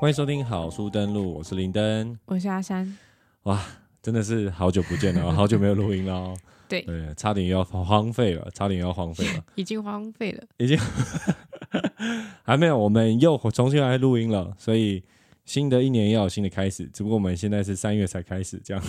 [0.00, 2.18] 欢迎收听好书登录，我是林登。
[2.24, 2.96] 我是阿山，
[3.42, 3.62] 哇，
[4.00, 6.34] 真的是好久不见了哦， 好久没有录音了哦。
[6.66, 10.42] 对对，差点要荒废了，差点要荒废了， 已经荒废了。
[10.56, 10.78] 已经
[12.42, 15.04] 还没有，我们又重新来录音了，所以
[15.44, 16.86] 新的一年要有新的开始。
[16.86, 18.82] 只不过我们现在是三月才开始，这样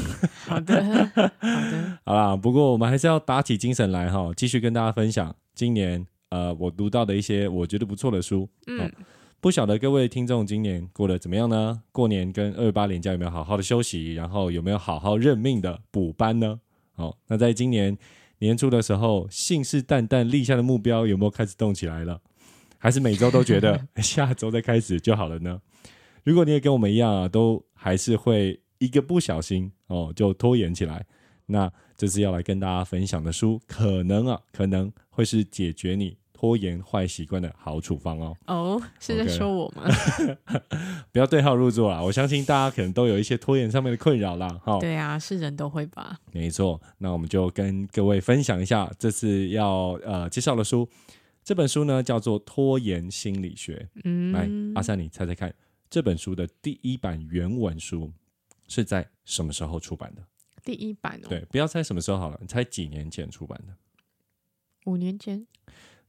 [0.45, 2.37] 好的，好的，好啦。
[2.37, 8.47] 不过我们还是要打起精神来哈，继续跟大家分享今年呃我读到的一些我觉得不错的书。
[8.67, 8.89] 嗯，
[9.41, 11.81] 不晓得各位听众今年过得怎么样呢？
[11.91, 14.13] 过年跟二八连假有没有好好的休息？
[14.13, 16.59] 然后有没有好好认命的补班呢？
[16.93, 17.97] 好，那在今年
[18.37, 22.21] 年初的时候，信誓旦旦立下的目标有没有开始动起来了？
[22.77, 25.59] 还是每周都觉得 下周再开始就好了呢？
[26.23, 31.03] 如果你也跟我们一样啊，都还是会一个不小心哦就拖延起来，
[31.47, 38.35] 那这次要来跟大家分享的书，可能啊可能会是解决你拖延坏习惯的好处方哦。
[38.47, 39.83] 哦，是在说我吗？
[41.13, 42.01] 不要对号入座啦！
[42.01, 44.49] 我相信大家可能都有一些拖延上面的困扰啦。
[44.63, 46.17] 哈，对啊，是人都会吧？
[46.31, 46.81] 没错。
[46.97, 50.89] 那我们就跟各位分享一下这次要呃介绍的书。
[51.43, 53.87] 这本书呢叫做《拖延心理学》。
[54.33, 55.53] 来，嗯，阿三，你猜猜看，
[55.91, 58.11] 这本书的第一版原文书
[58.67, 60.23] 是在什么时候出版的？
[60.65, 63.75] 第一版哦，对，不要猜什么时候好了，你猜几年前出版的？
[64.85, 65.45] 五年前，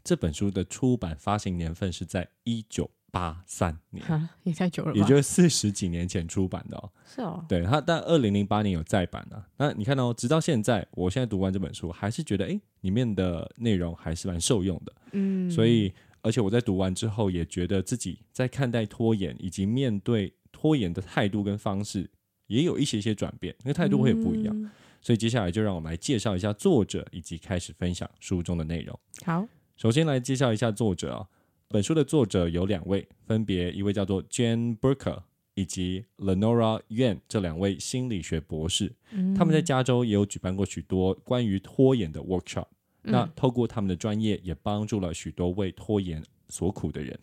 [0.05, 4.05] 这本书的出版发行年份是在一九八三年，
[4.43, 4.99] 也太久了吧？
[4.99, 6.91] 也就是四十几年前出版的哦。
[7.05, 9.47] 是哦，对它，但二零零八年有再版啊。
[9.57, 14.93] 那你看哦，直到现在，我现在读完这本书，还是觉得诶里面的内容还是蛮受用的。
[15.13, 15.93] 嗯，所以，
[16.23, 22.11] 而且我在读完之后，也觉得自己在看待拖延以及面对拖延的态度跟方式，
[22.47, 24.55] 也有一些些转变，因为态度会不一样。
[24.59, 24.71] 嗯
[25.05, 28.97] 所以接下来就让我们来介绍一下作者，以及开始分享书中的内容。
[29.25, 29.45] 好，
[29.83, 31.27] 首先来介绍一下作者啊，
[31.67, 42.67] 本书的作者有两位，分别一位叫做 Jane Burker 以及 Lenora Yuan 这两位心理学博士，嗯他们在加州也有举办过许多关于拖延的 workshop。
[43.03, 47.19] 那嗯透过他们的专业，也帮助了许多为拖延所苦的人。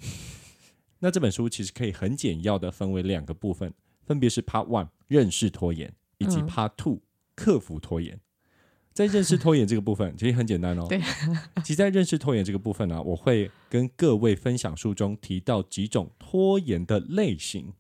[1.00, 3.74] 那这本书其实可以很简要的分为两个部分，
[4.06, 7.00] 分别是 Part One 认识拖延，以及嗯 Part Two
[7.36, 8.20] 克服拖延。
[9.00, 10.86] 在认识拖延这个部分，其实很简单哦。
[10.90, 11.00] 对，
[11.64, 17.72] 其实，在认识拖延这个部分呢、我会跟各位分享书中提到几种拖延的类型。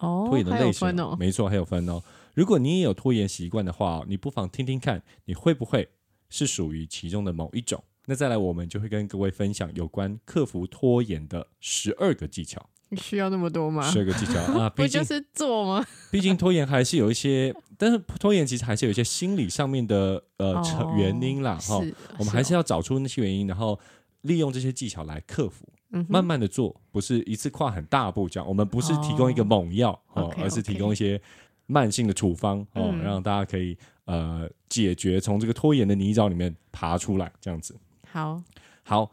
[0.00, 2.02] 哦，拖延的还类型哦，没错，还有分哦。
[2.34, 5.88] 如果你也有拖延习惯的话，你不妨听听看，你会不会
[6.28, 7.82] 是属于其中的某一种？
[8.04, 12.68] 那再来，我们就会跟各位分享有关克服拖延的十二个技巧。
[12.90, 13.82] 你需要那么多吗？
[13.90, 15.86] 十二个技巧啊， 毕竟不就是做吗？
[16.10, 20.62] 毕竟拖延还是有一些，但是拖延其实还是有一些心理上面的呃
[20.96, 21.80] 原因啦哈。
[22.18, 23.78] 我们还是哦要找出那些原因，然后
[24.22, 25.64] 利用这些技巧来克服。
[25.92, 28.48] 嗯慢慢的做，不是一次跨很大步这样。
[28.48, 30.00] 我们不是提供一个哦猛药
[30.38, 31.20] 而是提供一些
[31.66, 37.76] 慢性的处方哦，嗯让大家可以呃解决从这个拖延的泥沼里面爬出来，这样子。
[38.12, 38.40] 好，
[38.84, 39.10] 好，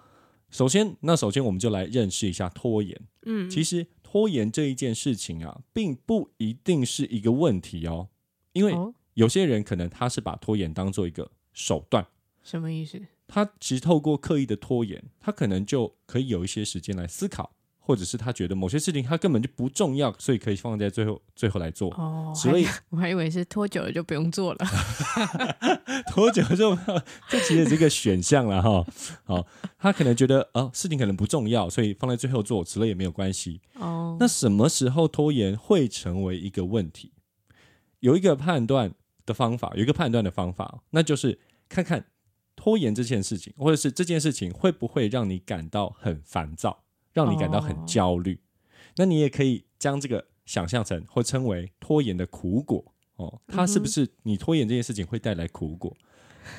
[0.51, 2.95] 首先那首先我们就来认识一下拖延。
[3.27, 8.09] 嗯，其实拖延这一件事情啊，并不一定是一个问题哦，
[8.53, 12.07] 因为哦，有些人可能他是把拖延当做一个手段。
[12.41, 13.01] 什么意思？
[13.27, 17.56] 他其实透过刻意的拖延，他可能就可以有一些时间来思考，
[17.87, 21.89] 或者是他觉得某些事情他根本就不重要，所以可以放在最后最后来做。
[21.91, 24.65] 哦，所以 我还以为是拖久了就不用做了。
[26.11, 26.75] 拖久了就
[27.29, 28.85] 这其实是一个选项了哈。
[29.23, 29.47] 好，
[29.79, 33.61] 他可能觉得哦事情可能不重要，所以放在最后做，迟了也没有关系。
[33.75, 37.13] 哦，那什么时候拖延会成为一个问题？
[38.01, 38.93] 有一个判断
[39.25, 41.39] 的方法，有一个判断的方法，那就是
[41.69, 42.05] 看看
[42.57, 46.83] 拖延这件事情，或者是这件事情会不会让你感到很烦躁，
[47.17, 48.39] 让你感到很哦焦虑。
[48.95, 55.97] 那你也可以将这个想象成或称为拖延的苦果哦，它是不是你拖延这件事情会带来苦果？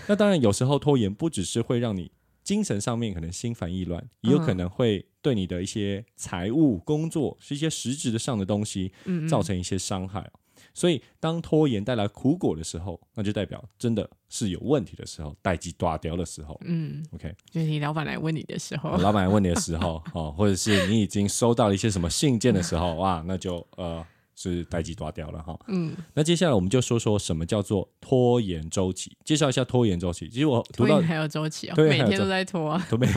[0.08, 2.10] 那当然，有时候拖延不只是会让你
[2.42, 8.92] 精神上面可能心烦意乱，也有可能会对你的一些财务、工作是一些实质的上的东西
[9.28, 10.30] 造成一些伤害。
[10.78, 16.56] 所以，当拖延带来苦果的时候，那就代表真的是有问题的时候，待机断掉的时候。
[16.64, 24.06] 嗯，OK，就是你老板来问你的时候，老板来问你的时候，哦，或者是你已经收到了一些什么信件的时候，哇，那就呃
[24.40, 25.58] 是待机抓掉了哈。
[25.66, 30.28] 嗯，那接下来我们就说说什么叫做拖延周期，介绍一下拖延周期。
[30.28, 32.86] 其实我读到还有周期哦， 每天都在拖啊。
[32.88, 33.08] 都没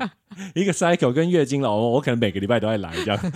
[0.56, 3.32] 一个 cycle 跟月经了，我我可能每个礼拜都在来这样。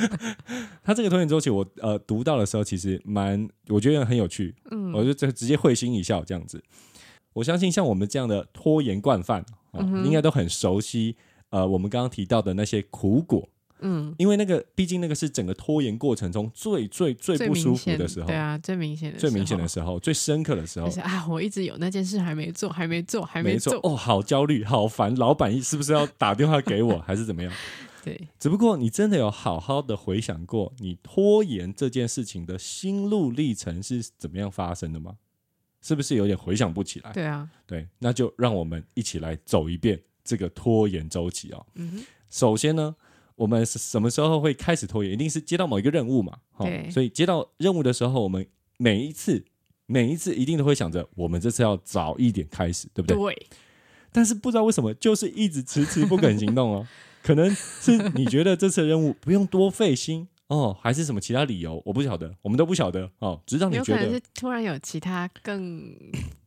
[0.83, 6.63] 他这个拖延周期我，呃读到的时候，其实蛮我觉得很有趣，嗯我就直直接会心一笑这样子。
[7.35, 9.43] 我相信像我们这样的拖延惯犯、
[9.73, 11.17] 哦嗯应该都很熟悉
[11.51, 13.49] 呃我们刚刚提到的那些苦果。
[13.85, 20.91] 嗯，因为那个毕竟那个是整个拖延过程中最最最最不舒服的时候，对啊，最明显的最明显的时时候，最深刻的时候。
[20.91, 27.53] 是啊，我一直有那件事还没做，还没做，还做，，没做哦，好焦虑，好烦，老板是不是要打电话给我， 还是怎么样？
[28.03, 35.17] 对，只不过你真的有好好的回想过，你拖延这件事情的心路历程是怎么样发生的吗？
[35.81, 37.13] 是不是有点回想不起来？
[37.13, 41.67] 对啊，对，那就让我们一起来走一遍这个拖延周期哦。
[41.75, 42.95] 嗯哼，首先呢，
[43.37, 45.13] 我们什么时候会开始拖延？
[45.13, 48.47] 一定是接到某一个任务嘛，哦对所以接到任务的时候，我们
[48.77, 49.45] 每一次
[49.87, 53.17] 每一次一定都会想着，我们这次要早一点开始，对不对？
[53.17, 53.47] 对，
[54.13, 56.87] 但是不知道为什么，就是一直迟迟不肯行动哦。
[57.25, 61.83] 可能是你觉得这次的任务不用多费心哦，还是什么其他理由？
[61.87, 63.41] 我不晓得，我们都不晓得哦。
[63.47, 65.97] 直到你觉得是突然有其他更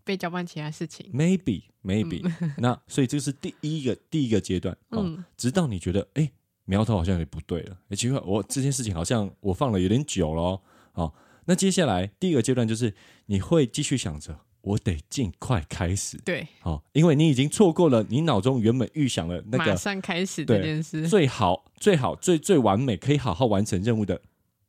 [0.04, 2.24] 被交办其他事情，maybe maybe，、
[2.60, 5.02] 那所以这是第一个第一个阶段哦。
[5.04, 6.32] 嗯直到你觉得哎
[6.68, 10.62] 苗头好像有点不对了，哎奇怪，我这件事情好像我放了有点久了哦。
[10.94, 11.14] 哦
[11.46, 12.94] 那接下来第一个阶段就是
[13.28, 16.18] 你会继续想着，我得尽快开始。
[16.26, 24.22] 对，哦，因为你已经错过了你脑中原本预想的那个马个上开始对这件事，最好、最好、最最完美，可以好好完成任务的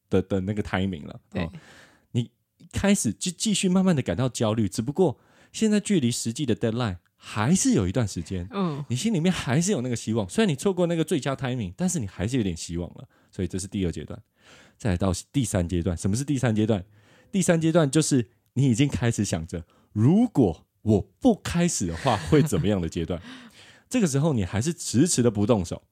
[0.09, 1.21] 的的那个 timing 了。
[1.33, 1.53] 对哦，
[2.13, 2.31] 你
[2.71, 5.19] 开始就继续慢慢的感到焦虑，只不过
[5.51, 10.27] 现在距离实际的 deadline 还是有一段时间，嗯，你心里面还是有那个希望。
[10.29, 13.09] 虽然你错过那个最佳 timing，但是你还是有点希望了。
[13.31, 14.19] 所以这是第二阶段。
[14.79, 16.85] 再到第三阶段，什么是第三阶段？
[17.33, 23.21] 第三阶段就是你已经开始想着，如果我不开始的话会怎么样的阶段。
[23.91, 25.83] 这个时候你还是迟迟的不动手，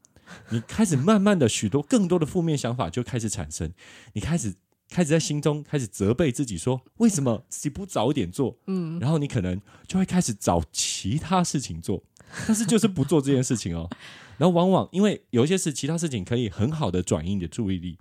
[0.50, 3.72] 你开始慢慢的许多更多的负面想法就开始产生，
[4.12, 4.54] 你开始
[4.88, 8.58] 开始在心中开始责备自己说，为什么自己不早一点做？
[8.66, 12.02] 嗯，然后你可能就会开始找其他事情做，
[12.46, 13.88] 但是就是不做这件事情哦。
[14.38, 17.98] 然后往往因为有一些事，其他事情可以很好的转移你的注意力，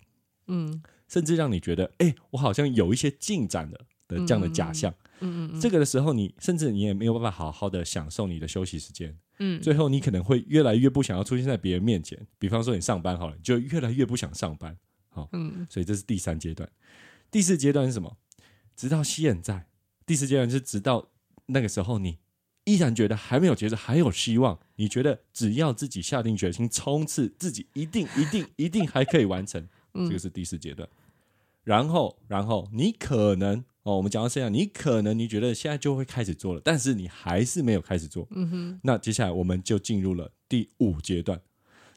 [0.47, 3.77] 嗯甚至让你觉得，哎，我好像有一些进展了
[4.07, 4.93] 的这样的假象。
[5.21, 9.17] 嗯嗯这个的时候你，甚至你也没有办法好好的享受你的休息时间。
[9.39, 12.17] 嗯，最后，你可能会越来越不想要出现在别人面前。
[12.39, 14.77] 比方说，你上班好了，你就越来越不想上班。
[15.31, 16.69] 嗯所以这是第三阶段。
[17.31, 18.17] 第四阶段是什么？
[18.75, 19.67] 直到现在，
[20.05, 21.09] 第四阶段是直到
[21.47, 22.19] 那个时候，你
[22.65, 29.67] 依然觉得还没有结束还有希望，你觉得只要自己下定决心冲刺，自己一定一定一定还可以完成。
[29.93, 30.87] 嗯这个是第四阶段。
[31.63, 38.27] 然后，然后你可能哦，我们讲到这样，你可能你觉得现在就会开始做了，但是你还是没有开始做。
[38.31, 41.41] 嗯哼，那接下来我们就进入了第五阶段，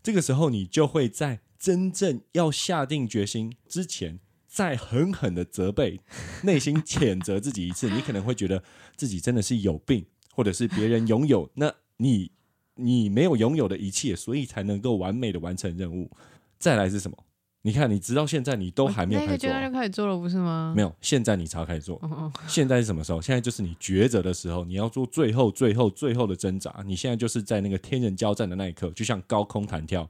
[0.02, 6.00] 这个时候你就会在真正要下定决心之前，再狠狠的责备、
[6.44, 7.90] 内心谴责自己一次。
[7.90, 8.62] 你可能会觉得
[8.96, 12.30] 自己真的是有病，或者是别人拥有， 那你
[12.76, 16.10] 你没有拥有的一切，所以才能够完美的完成任务。
[16.58, 17.16] 再来是什么？
[17.62, 20.72] 你看，你直到现在你都还没有开始做啊，个阶段就开始做了，不是吗？
[20.76, 22.00] 没有，现在你才开始做。
[22.46, 23.20] 现在是什么时候？
[23.20, 26.82] 现在就是你抉择的时候，你要做最后、最后、最后的挣扎。
[26.86, 30.08] 你现在就是在那个天人交战的那一刻，就像高空弹跳，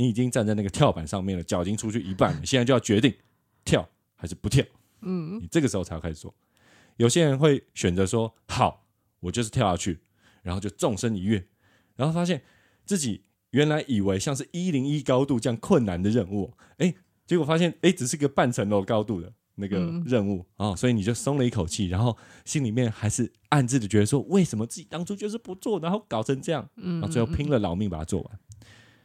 [0.00, 3.12] 你已经站在那个跳板上面了，脚已经出去一半了， 现在就要决定
[3.66, 3.86] 跳
[4.16, 4.64] 还是不跳。
[5.02, 6.34] 嗯你这个时候才要开始做。
[6.96, 8.86] 有些人会选择说：“好，
[9.20, 10.00] 我就是跳下去，
[10.42, 11.46] 然后就纵身一跃，
[11.96, 12.42] 然后发现
[12.86, 16.94] 自己原来以为像是一零一高度这样困难的任务，哎，
[17.26, 22.16] 结果发现哎，只是个半层楼高度的那个嗯任务哦，所以你就松了一口气，然后
[22.46, 28.40] 心里面还是暗自的觉得说，为什么自己当初就是不做，然后搞成这样，嗯，然后最后拼了老命把它做完。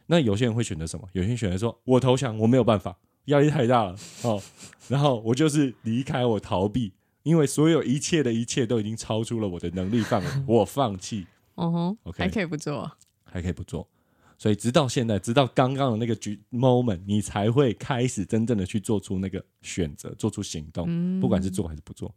[0.06, 1.08] 那有些人会选择什么？
[1.12, 4.42] 有些人选择说：“我投降，我没有办法，压力太大了哦。”
[4.88, 12.90] 然后我就是离开，我逃避，因为所有一切的一切都已经超出了我的能力范围，我放弃，哦哼 OK 还可以不做，
[13.24, 13.88] 还可以不做。
[14.38, 22.14] 所以直到现在，直到刚刚的那个局 moment，你才会开始真正的去做出那个选择，做出行动，嗯不管是做还是不做。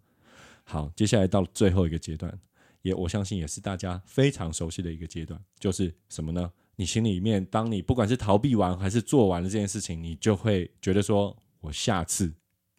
[0.65, 2.38] 好，接下来到最后一个阶段，
[2.81, 6.51] 也我相信也是大家非常熟悉的一个阶段，就是什么呢？
[6.79, 12.31] 你心里面，当你不管是逃避完还是做完了这件事情，你就会觉得说，我下次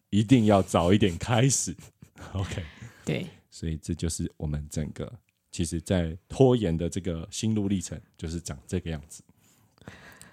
[0.09, 1.75] 一定要早一点开始。
[2.33, 2.63] OK，
[3.05, 5.13] 对，所以这就是我们整个
[5.51, 9.21] 其实，在拖延的这个心路历程，就是长这个样子。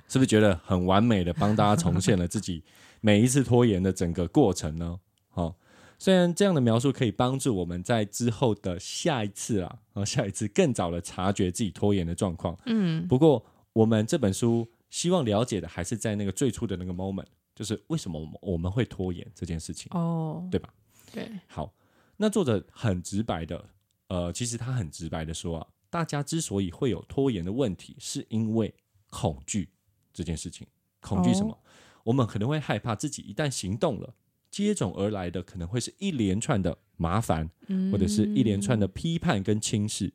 [0.09, 2.65] 是不是觉得很完美的帮大家重现了自己
[3.03, 4.99] 每一次拖延的整个过程呢？
[5.29, 5.55] 好、
[5.99, 12.59] 虽然这样的描述可以帮助我们在之后的下一次啊，啊下一次更早的察觉自己拖延的状况。
[12.65, 13.45] 嗯不过，
[13.79, 19.89] 我们这本书希望了解的还是在那个最初的那个 moment，就是为什么我们我们会拖延这件事情。
[19.95, 20.75] 哦，对吧？
[21.13, 21.73] 对，好，
[22.17, 23.71] 那作者很直白的，
[24.09, 28.75] 呃，其实他很直白的说啊，大家之所以会有拖延的问题，是因为
[29.11, 29.69] 恐惧
[30.13, 30.67] 这件事情。
[31.01, 31.57] 恐惧什么？
[32.03, 34.13] 我们可能会害怕自己一旦行动了，
[34.51, 40.13] 接踵而来的可能会是一连串的麻烦，嗯或者是一连串的批判跟轻视。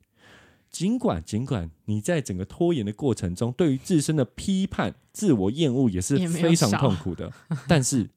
[0.73, 7.31] 尽管尽管你在整个拖延的过程中，对于自身的批判、自我厌恶也是非常痛苦的，
[7.69, 8.09] 但是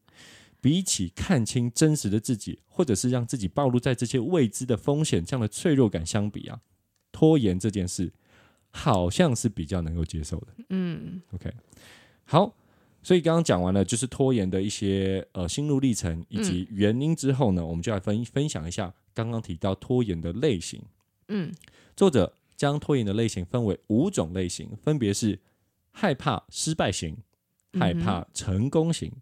[0.62, 6.58] 比起看清真实的自己，或者是让自己暴露在这些未知的风险这样的脆弱感相比啊，
[7.12, 8.10] 拖延这件事
[8.70, 10.46] 好像是比较能够接受的。
[10.70, 11.20] 嗯。
[11.32, 11.52] OK，
[12.24, 12.54] 好，
[13.02, 20.82] 所以刚刚讲完了就是拖延的一些呃心路历程以及原因之后呢，我们就来分分享一下刚刚提到拖延的类型。
[21.28, 21.52] 嗯。
[21.94, 25.38] 作者将拖延的类型分为五种类型，分别是
[25.90, 27.16] 害怕失败型、
[27.74, 29.12] 害怕成功型、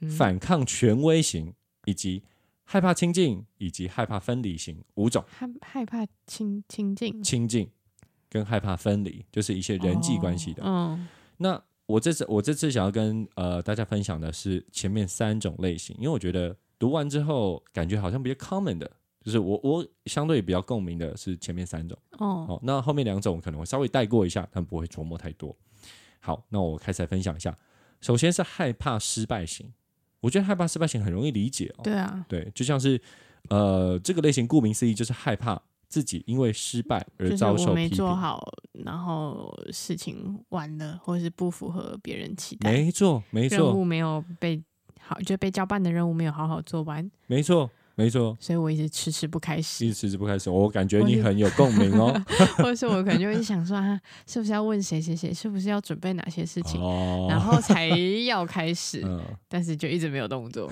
[0.00, 1.52] 嗯反抗权威型，
[1.84, 2.22] 以及
[2.62, 5.24] 害怕亲近以及害怕分离型五种。
[5.28, 7.68] 害害怕亲亲近亲近
[8.28, 10.62] 跟害怕分离，就是一些人际关系的。
[10.62, 11.08] 哦嗯
[11.38, 18.90] 那我这次我这次想要跟呃大家分享的是前面三种类型，因为我觉得读完之后感觉好像比较 common 的，
[19.28, 21.98] 就是我我相对比较共鸣的是前面三种。
[22.12, 25.54] 哦哦，那后面两种可能会稍微带过一下，但不会琢磨太多。
[26.18, 27.54] 好，那我开始来分享一下。
[28.00, 29.70] 首先是害怕失败型，
[30.20, 31.84] 我觉得害怕失败型很容易理解哦。
[31.84, 32.98] 对啊对，就像是
[33.50, 37.98] 呃这个类型顾名思义就是害怕自己因为失败而就是遭受批评。
[37.98, 38.50] 做好，
[38.82, 44.62] 然后事情完了，或者是不符合别人期待，没错，没任错，务没有被
[45.00, 48.36] 好，就被交办的任务没有好好做完，没错，没错。
[48.38, 52.14] 所以我一直迟迟不开始一始，直迟迟不开始，我感觉你很有共鸣哦。
[52.58, 56.80] 或者是我可能就会想说啊，是不是要问谁谁谁，是不是要准备哪些事情，
[57.28, 60.70] 然哦，后才要开始，嗯，但是就一直没有动作。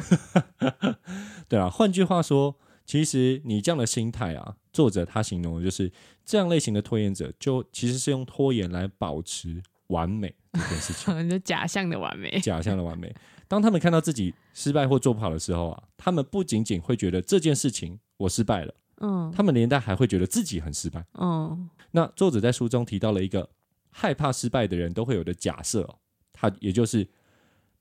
[1.48, 1.68] 对啊。
[1.68, 2.54] 换句话说，
[2.84, 5.90] 其实你这样的心态啊，作者他形容的就是
[6.24, 13.14] 这样类型的拖延者，就其实是用拖延来保持完美这件事情， 就假象的完美， 假象的完美。
[13.48, 21.04] 当他们看到自己失败或做不好的时候啊，他们不仅仅会觉得这件事情我失败了，嗯他们连带还会觉得自己很失败。
[21.14, 23.48] 嗯那作者在书中提到了一个
[23.90, 25.98] 害怕失败的人都会有的假设、哦，
[26.32, 27.08] 他也就是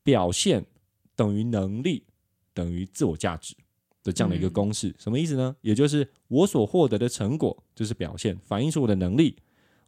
[0.04, 0.64] 表现
[1.16, 2.06] 等于能力
[2.54, 3.56] 等于自我价值
[4.04, 4.96] 的这样的一个嗯公式。
[5.00, 5.56] 什么意思呢？
[5.62, 9.36] 也就是我所获得的成果就是表现，反映出我的能力，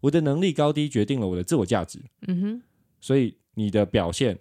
[0.02, 2.62] 我的能力高低决定了我的自我价值，嗯哼，
[3.00, 4.38] 所以你的表现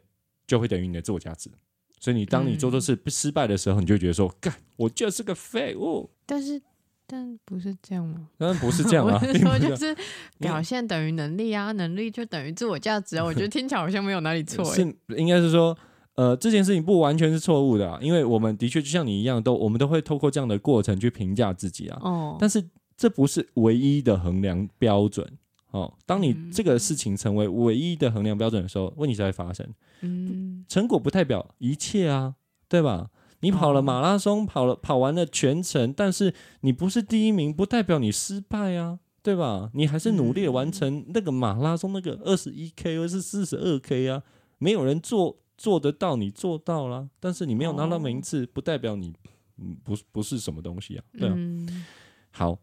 [0.47, 1.51] 就会等于你的自我价值。
[1.99, 6.11] 所以你当你做错事失败的时候，你就觉得说，干，我就是个废物。
[6.27, 6.61] 但是
[7.07, 8.29] 但不是这样吗？
[8.37, 9.97] 当然不是这样啊， 我是说就是
[10.39, 13.25] 表现等于能力啊，能力就等于自我价值啊。
[13.25, 15.77] 我觉得 听起来好像没有哪里错哎、是应该是说，
[16.17, 21.99] 呃，这件事情不完全是错误的、啊，因为我们的确就像你一样，都我们都会透过这样的过程去评价自己啊。
[22.03, 22.63] 哦，但是
[22.97, 25.27] 这不是唯一的衡量标准
[25.71, 25.93] 哦。
[26.05, 29.67] 当你嗯这个事情成为唯一的衡量标准的时候，问题才会发生。
[30.03, 32.35] 嗯成果不代表一切啊，
[32.69, 33.11] 对吧？
[33.41, 36.33] 你跑了哦马拉松，跑了跑完了全程，但是
[36.63, 39.71] 你不是第一名，不代表你失败啊，对吧？
[39.75, 44.23] 你还是努力的完成那个马拉松那个二十一 K 或是四十二 K 啊，
[44.59, 49.13] 没有人做做得到，你做到了，但是你没有拿到名次，不代表你
[49.59, 51.35] 嗯不不是什么东西啊，对啊。
[51.37, 51.85] 嗯
[52.31, 52.59] 好，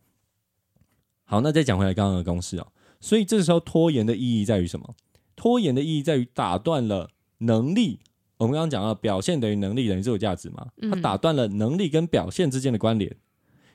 [1.24, 2.68] 好，那再讲回来刚刚的公式啊，
[3.04, 4.96] 所以这时候拖延的意义在于什么？
[5.36, 8.00] 拖延的意义在于打断了能力。
[8.38, 13.14] 我们刚刚讲到表现等于能力等于自我价值嘛，它嗯打断了能力跟表现之间的关联，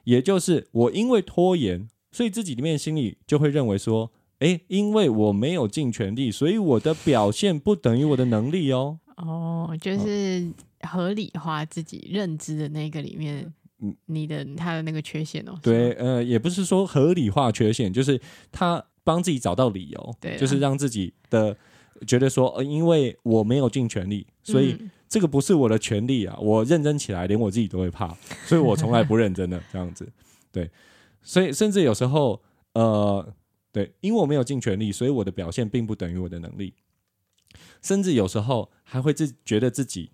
[0.04, 8.98] 也就是我因为拖延，所以自己里面心里就会认为说，诶，因为我没有尽全力，所以我的表现不等于我的能力哦。
[9.16, 15.52] 哦，就是合理化自己认知的那个里面，嗯你的他的那个缺陷哦。
[15.56, 18.20] 是对，呃，也不是说合理化缺陷，就是
[18.52, 21.56] 他帮自己找到理由，对就是让自己的
[22.06, 24.90] 觉得说，呃，因为我没有尽全力，所以嗯。
[25.10, 30.06] 这个不是我的权利啊，我认真起来连我自己都会怕，所以我从来不认真的这样子，
[30.52, 30.70] 对，
[31.22, 32.42] 所以甚至有时候，
[32.74, 33.34] 呃，
[33.72, 36.74] 对，因为我没有尽全力，所以我的表现并不等于我的能力，
[37.80, 40.10] 甚至有时候还会自觉得自己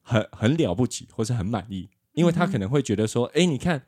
[0.00, 3.84] 很很了不起，或是很满意，因为他可能会觉得说，哎、你看，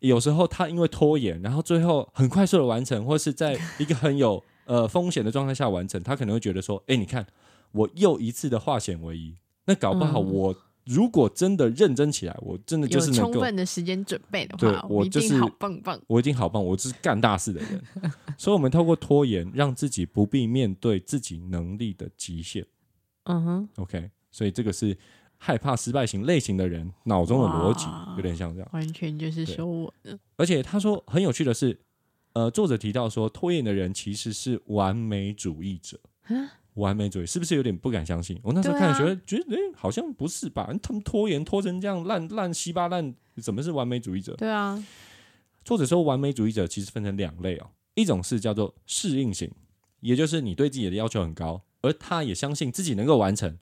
[0.00, 7.26] 有时候他因为拖延，然后最后很快速的完成，或是在一个很有 呃风险的状态下完成，他可能会觉得说，哎、你看
[7.72, 9.34] 我又一次的化险为夷，
[9.66, 13.32] 那搞不好嗯我如果真的认真起来，我真的就是能够。
[13.32, 16.00] 充分的时间准备的对话，我就是一定好棒棒。
[16.06, 17.82] 我已经好棒，我就是干大事的人，
[18.38, 22.64] 所以我们透过拖延，让自己不必面对自己能力的极限。
[23.24, 24.96] 嗯哼，OK，所以这个是
[25.38, 28.68] 害怕失败型类型的人脑中的逻辑，有点像这样。
[28.72, 31.78] 完全就是说我的而且他说很有趣的是，
[32.34, 35.98] 呃，作者提到说，拖延的人其实是完美主义者。
[36.74, 38.38] 完美主义，是不是有点不敢相信？
[38.40, 40.72] 我那时候看觉得觉得，哎、好像不是吧？
[40.80, 44.34] 他们拖延拖成这样烂烂稀巴烂，怎么是完美主义者？
[44.36, 44.80] 对啊，
[45.64, 49.50] 作者说，完美主义者其实分成两类哦，一种是叫做适应型，
[50.00, 53.58] 也就是你对自己的要求很高，而他也相信自己能够完成，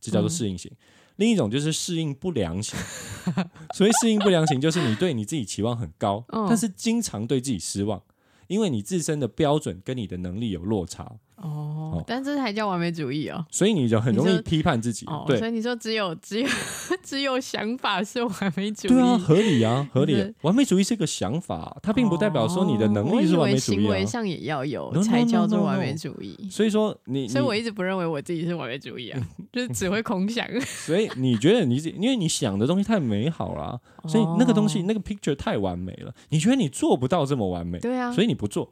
[0.00, 0.70] 这叫做适应型。
[1.16, 2.78] 另一种就是适应不良型，
[3.74, 6.46] 所以适应不良型就是你对你自己期望很高，嗯。
[6.48, 8.02] 但是经常对自己失望，
[8.48, 13.44] 因为你自身的标准跟你的能力有落差，哦，但这才叫完美主义哦。
[13.50, 15.06] 所以你就很容易批判自己。
[15.06, 16.48] 哦，对所以你说只有只有
[17.02, 20.28] 只有想法是完美主义，对啊，合理啊，合理啊。
[20.42, 23.90] 完美主义是个想法，它并不代表说你的能哦力是完美主义啊。
[23.90, 26.36] 为上也要有才叫做.完美主义。
[26.50, 29.20] 所以说你，你所以我一直不认为我自己是完美主义啊，
[29.52, 30.46] 就是只会空想。
[30.60, 38.68] 所以你觉得你自己因为你想的东西太美好了啊、所以那个东西哦那个 picture 太完美了，你觉得你做不到这么完美，对啊，所以你不做，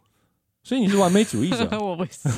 [0.63, 2.29] 所以你是完美主义者， 我不是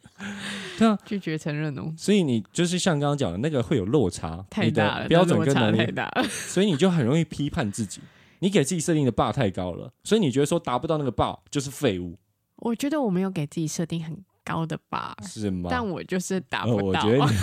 [0.78, 6.24] 对啊，拒绝承认哦，所以你就是像刚刚讲的那个会有落差，太大了，的标准跟能力，太大了。
[6.28, 8.00] 所以你就很容易批判自己，
[8.40, 12.18] 你给自己设定的 bar 太高了，所以你觉得说达不到那个 bar 就是废物，
[12.56, 15.68] 我觉得我没有给自己设定很高的吧，是吗？
[15.70, 17.00] 但我就是达呃，不到。
[17.00, 17.36] 我觉得你。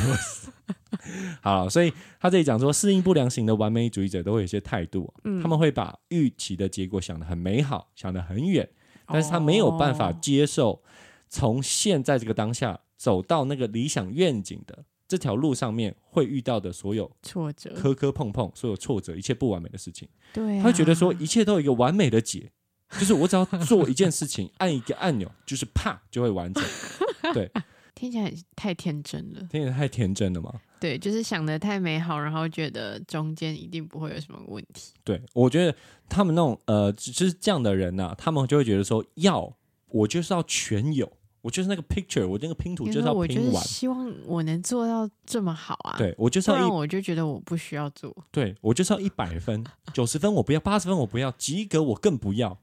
[1.42, 8.68] 好，所以他这里讲说，适应不良型的完美主义者都会有一些态度，嗯他们会把预期的结果想得很美好，想得很远，
[9.12, 10.82] 但是他没有办法哦接受
[11.28, 22.52] 从现在这个当下走到那个理想愿景的这条路上面会遇到的所有挫折，磕磕碰碰、所有挫折、一切不完美的事情，对、啊，他会觉得说一切都有一个完美的解，
[22.92, 26.64] 就是我只要做一件事情，按一个按钮，就是啪就会完成。
[27.34, 27.52] 对，
[27.96, 29.42] 听起来很太天真了。
[29.50, 30.62] 听起来太天真了嘛。
[30.80, 34.94] 对，就是想的太美好，然后觉得中间一定不会有什么问题。
[35.04, 35.76] 对，我觉得
[36.08, 39.52] 他们那种呃，就是这样的人呐、他们就会觉得说，要
[39.88, 48.16] 我就是要全有，我就是那个 picture，我那个拼图就是要因为我就拼完，是希望我能做到这么好啊，，对我就是要一，我就觉得我不需要做。
[48.32, 52.58] 对我就是要一百分，九十分我不要，八十分我不要，及格我更不要，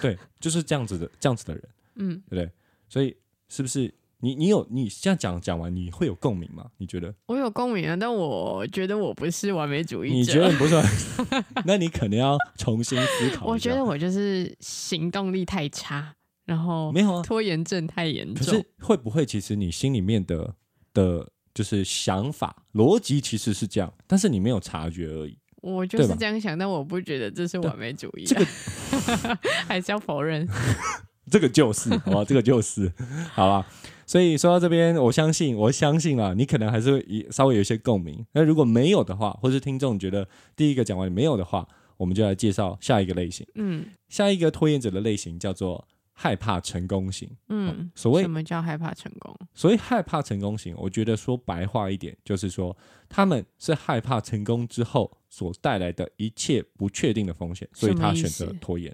[0.00, 1.62] 对，就是这样子的，这样子的人，
[1.96, 2.52] 嗯，对不对？
[2.88, 3.16] 所以
[3.48, 6.66] 是不是你你有你这样讲讲完，你会有共鸣吗？
[6.78, 7.14] 你觉得？
[7.26, 10.14] 我有共鸣啊，但我觉得我不是完美主义者。
[10.14, 10.80] 你觉得你不是？
[11.64, 13.46] 那你可能要重新思考。
[13.46, 18.64] 我觉得我就是行动力太差，然后没有啊，拖延症太严重可是。
[18.80, 20.54] 会不会其实你心里面的
[20.92, 25.38] 的，就是想法逻辑其实是这样，但是你没有察觉而已。
[25.62, 28.26] 我就是这样想，但我不觉得这是完美主义、啊。
[28.26, 30.46] 这 个还是要否认。
[31.30, 32.92] 这个就是，好吧，这个就是，
[33.32, 33.66] 好吧。
[34.10, 38.26] 所以说到这边，我相信，我相信啊，你可能还是会一稍微有一些共鸣。
[38.32, 41.64] 那如果没有的话，或是听众觉得第一个讲完没有的话，
[41.96, 43.46] 我们就来介绍下一个类型。
[43.54, 47.30] 嗯下一个拖延者的类型叫做害怕成功型。
[47.50, 49.32] 嗯，所谓什么叫害怕成功？
[49.54, 52.76] 所谓害怕成功型，我觉得说白话一点，就是说
[53.08, 58.92] 他们是害怕成功之后所带来的一切不确定的风险，所以他选择拖延。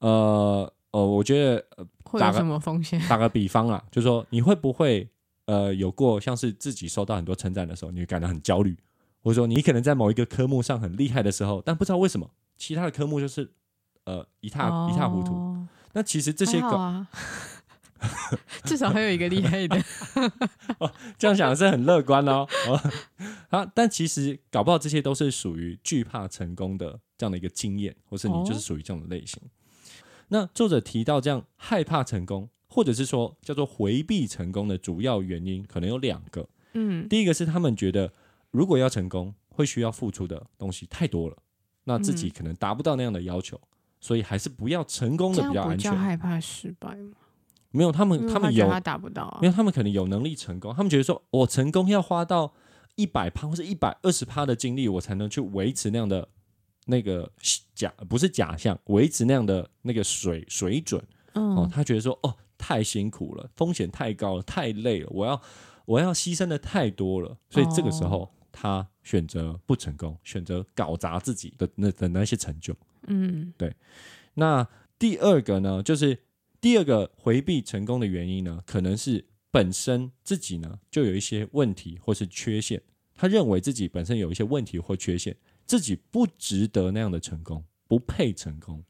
[0.00, 1.84] 呃呃，我觉得、呃
[2.20, 3.00] 打个会有什么风险？
[3.08, 5.08] 打个比方啊，就是说你会不会
[5.46, 8.78] 呃有过像是自己收到很多称赞的时候，你会感到很焦虑，
[9.20, 13.50] 或者说你可能在某一个科目上很厉害的时候，但不知道为什么其他的科目就是
[14.04, 15.32] 呃一塌、一塌糊涂。
[15.34, 17.06] 哦那其实这些狗啊，
[18.64, 19.80] 至少还有一个厉害的。
[21.16, 22.46] 这样想是很乐观哦。
[22.68, 22.80] 哦
[23.50, 29.40] 啊，但其实搞不好这些都是属于惧怕成功的这样的一个经验，或是你就是属于这样的类型。
[30.28, 36.48] 那作者提到这样害怕成功，或者是说叫做回避成功的主要原因，可能有两个。
[36.72, 38.12] 嗯第一个是他们觉得，
[38.50, 41.36] 如果要成功，会需要付出的东西太多了，
[41.84, 43.60] 那自己可能达不到那样的要求，
[44.00, 45.96] 所以还是不要成功的比较安全。
[45.96, 47.12] 害怕失败吗？
[47.70, 49.48] 没有，他们他们有觉得他达不到啊因。
[49.48, 52.52] 为他们可能有能力成功，他们觉得说我成功要花到
[52.96, 56.28] 一百趴或者一百二十趴的精力，我才能去维持那样的
[56.84, 57.30] 那个
[57.74, 61.00] 假不是假象，维持那样的那个水水准
[61.32, 65.40] 哦嗯。，他觉得说哦太辛苦了，风险太高了，太累了，我要
[65.84, 72.74] 我要牺牲的太多了，所以这个时候、他选择不成功，选择搞砸自己的那的那些成就。
[73.06, 73.74] 嗯对
[74.34, 74.66] 那
[74.98, 76.18] 第二个呢，就是
[76.60, 82.80] 第二个回避成功的原因呢，可能是本身自己呢就有一些问题或是缺陷，
[83.14, 88.82] 他认为自己本身有一些问题或缺陷，自己不值得那样的成功，不配成功。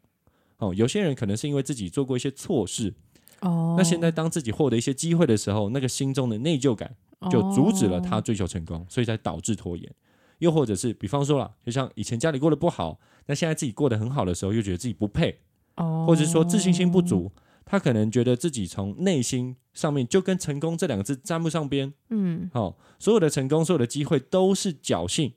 [0.59, 2.95] 哦，有些人可能是因为自己做过一些错事，
[3.41, 6.95] 哦，那现在当自己获得一些机会的时候，那个心中的内疚感
[7.31, 9.93] 就阻止了他哦追求成功，所以才导致拖延。
[10.39, 15.39] 又或者是，比方说了，就像以前家里过得不好，那现在自己过得很好的时候，又觉得自己不配，
[15.77, 17.33] 哦，或者是说自信心不足，
[17.65, 22.51] 他可能觉得自己从内心上面就跟成功这两个字沾不上边，嗯。
[22.53, 25.33] 哦，所有的成功，所有的机会都是侥幸，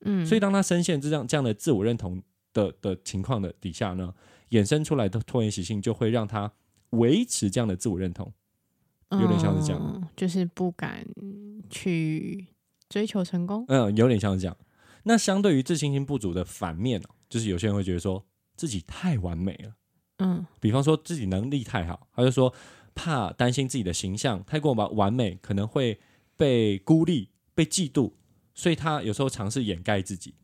[0.00, 4.14] 嗯，所以当他深陷这样这样的自我认同的的情况的底下呢，
[4.50, 6.52] 衍生出来的拖延习性就会让他
[6.90, 8.32] 维持这样的自我认同。
[9.10, 11.02] 有点像是这样嗯就是不敢
[11.70, 12.46] 去
[12.90, 13.64] 追求成功。
[13.68, 14.54] 嗯，有点像是这样。
[15.04, 18.22] 那相对于自信心不足的反面哦，就是有些人会觉得说
[18.54, 19.72] 自己太完美了，
[20.18, 22.52] 嗯比方说自己能力太好，他就说
[22.94, 25.98] 怕担心自己的形象太过完完美，可能会
[26.36, 28.12] 被孤立、被嫉妒，
[28.58, 30.34] 所以他有时候尝试掩盖自己，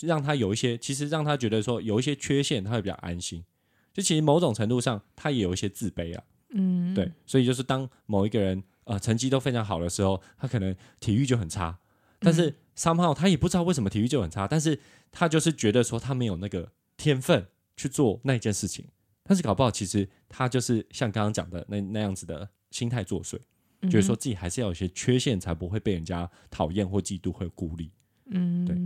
[0.00, 3.44] 让他有一些其实让他觉得说有一些缺陷，他会比较安心。
[3.92, 6.24] 就其实某种程度上，他也有一些自卑啊。
[6.54, 11.78] 嗯，对，所以就是当某一个人呃成绩都非常好的时候，他可能体育就很差，
[12.20, 14.80] 但是 somehow 他也不知道为什么体育就很差，但是
[15.12, 18.86] 他就是觉得说他没有那个天分去做那件事情，
[19.22, 23.38] 但是搞不好其实他就是像刚刚讲的那那样子的心态作祟，
[23.82, 27.90] 觉得说自己还是要有些缺陷，才不会被人家讨厌或嫉妒或孤立。
[28.26, 28.76] 嗯，对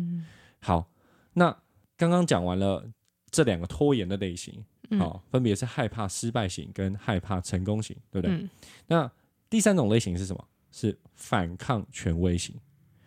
[0.61, 0.91] 好，
[1.33, 1.57] 那
[1.97, 2.91] 刚刚讲完了
[3.31, 8.37] 这两个拖延的类型，嗯好、分别是害怕失败型跟害怕成功型，对不对？
[8.37, 8.51] 嗯
[8.87, 9.11] 那
[9.49, 10.49] 第三种类型是什么？
[10.71, 12.57] 是反抗权威型。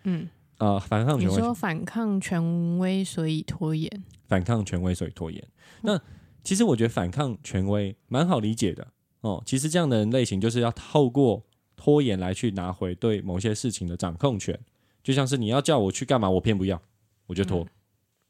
[0.04, 3.90] 嗯，呃，反抗权威你说反抗权威，所以拖延。
[4.28, 5.44] 反抗权威，所以拖延。
[5.82, 6.00] 那
[6.44, 8.88] 其实我觉得反抗权威蛮好理解的
[9.22, 9.42] 哦。
[9.46, 11.44] 其实这样的人类型就是要透过
[11.76, 14.60] 拖延来去拿回对某些事情的掌控权，
[15.04, 16.82] 就像是你要叫我去干嘛，我偏不要，
[17.28, 17.62] 我就拖。
[17.62, 17.68] 哦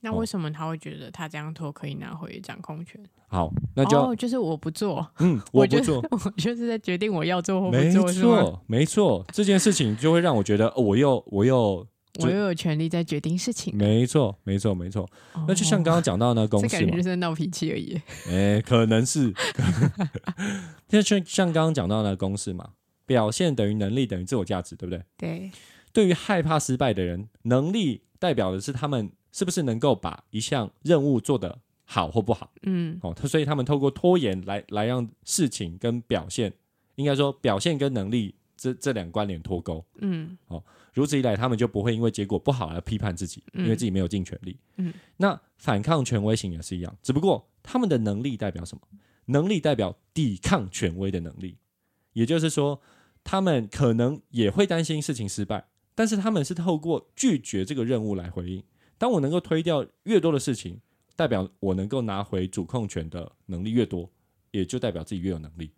[0.02, 3.04] 那为什么他会觉得他这样拖可以拿回掌控权？
[3.28, 5.98] 好，那就、哦，就是我不做，嗯， 我不做。
[6.12, 8.14] 我就是在决定我要做或不没做，没？
[8.14, 11.88] 错，没错，这件事情就会让我觉得，哦、我又我又
[12.22, 13.76] 我又有权利在决定事情。
[13.76, 15.10] 没错，没错，没错。
[15.48, 18.00] 那就像刚刚讲到的那公式觉就，是在闹脾气而已。
[18.30, 19.34] 哎、可能是，
[20.88, 22.70] 就像像刚刚讲到那个公式嘛，
[23.06, 25.04] 表现等于能力等于自我价值，对不对？
[25.18, 25.52] 对，
[25.94, 32.52] 对于害怕失败的人，能力代表的是他们是不是能够把一项任务做得好或不好。
[32.64, 36.52] 嗯哦，他所以他们透过拖延来来让事情跟表现，
[36.96, 39.86] 应该说表现跟能力这这两关联脱钩。
[40.00, 40.64] 嗯哦
[40.94, 44.58] 如此一来，他们就不会因为结果不好而批判自己，因为自己没有尽全力。
[44.78, 48.82] 嗯，那反抗权威型也是一样，只不过他们的能力代表什么？
[49.26, 51.58] 能力代表抵抗权威的能力，
[52.14, 52.80] 也就是说，
[53.26, 58.64] 他们可能也会担心事情失败，但是他们是透过拒绝这个任务来回应。
[58.98, 60.80] 当我能够推掉越多的事情，
[61.18, 64.10] 代表我能够拿回主控权的能力越多，
[64.52, 65.72] 也就代表自己越有能力。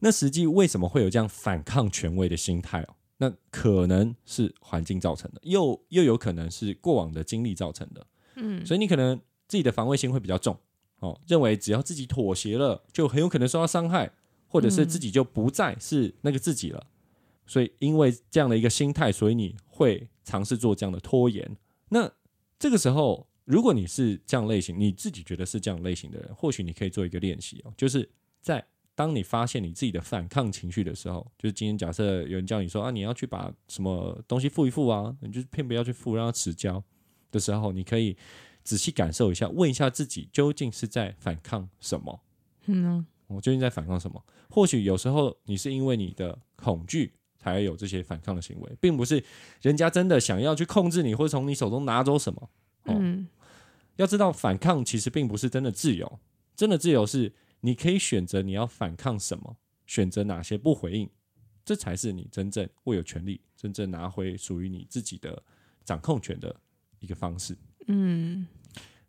[0.00, 2.94] 那实际为什么会有这样反抗权威的心态哦？
[3.16, 8.06] 那可能是环境造成的，又又有可能是过往的经历造成的。
[8.36, 10.56] 嗯，所以你可能自己的防卫心会比较重
[11.00, 14.12] 哦，认为只要自己妥协了，就很有可能受到伤害，
[14.48, 16.86] 或者是自己就不再是那个自己了。
[17.46, 21.56] 所以因为这样的一个心态，所以你会尝试做这样的拖延。
[21.88, 22.10] 那
[22.58, 28.06] 这个时候，如果你是这样类型，你自己觉得是这样类型的人，或许你可以做一个练习哦，就是
[28.42, 28.62] 在
[28.94, 36.82] 当你发现你自己的反抗情绪的时候，就是今天假设有人叫你说啊，你要去把什么东西付一付啊，你就偏不要去付，让它迟交
[37.30, 38.14] 的时候，你可以
[38.62, 42.20] 仔细感受一下，问一下自己究竟是在反抗什么。
[42.66, 44.22] 嗯啊我究竟在反抗什么？
[44.50, 49.22] 或许有时候你是因为你的恐惧才有这些反抗的行为，并不是
[49.62, 52.50] 人家真的想要去控制你，或者从你手中拿走什么。
[52.84, 53.28] 哦嗯
[53.96, 56.20] 要知道，反抗其实并不是真的自由，
[56.54, 61.10] 真的自由是你可以选择你要反抗什么，选择哪些不回应，
[61.64, 65.42] 这才是你真正握有权利、真正拿回属于你自己的
[65.84, 66.54] 掌控权的
[67.00, 67.58] 一个方式。
[67.88, 68.46] 嗯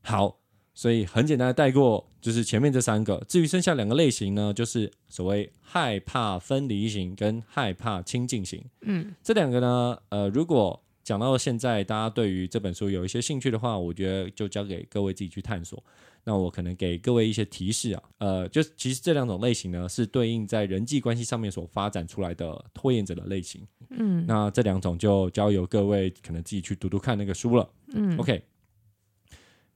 [0.02, 0.40] 好，
[0.80, 3.22] 所以很简单的带过，就是前面这三个。
[3.28, 8.63] 至于剩下两个类型呢，就是所谓害怕分离型跟害怕亲近型。
[8.84, 15.84] 嗯这两个呢，呃，如果讲到现在，大家对于这本书有一些兴趣的话，我觉得就交给各位自己去探索。
[16.24, 23.62] 那我可能给各位一些提示啊，呃，就其实这两种类型呢，是对应在人际关系上面所发展出来的拖延者的类型。
[23.89, 27.70] 嗯那这两种就交由各位可能自己去读读看那个书了。
[27.92, 28.42] 嗯 OK，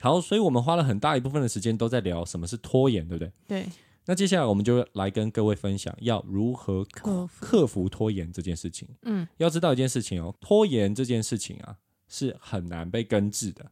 [0.03, 3.31] 好，所以我们花了很大一部分的时间都在聊什么是拖延，对不对？
[3.47, 3.65] 对，
[4.05, 6.83] 那接下来我们就来跟各位分享要如何
[7.39, 8.85] 克服拖延这件事情。
[9.03, 11.77] 嗯要知道一件事情哦，拖延这件事情啊
[12.09, 13.63] 是很难被根治的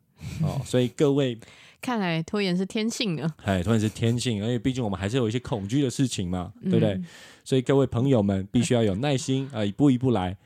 [0.41, 1.37] 哦，所以各位，
[1.81, 6.93] 看来拖延是天性啊，哎，拖延是天性，而且毕竟我们还是有一些恐惧的事情嘛，对不对？
[6.93, 7.05] 嗯
[7.43, 10.37] 所以各位朋友们必须要有耐心啊、呃，一步一步来。